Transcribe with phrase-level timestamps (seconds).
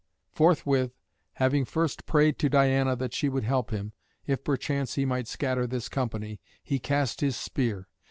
[0.31, 0.93] Forthwith,
[1.33, 3.93] having first prayed to Diana that she would help him,
[4.25, 7.87] if perchance he might scatter this company, he cast his spear.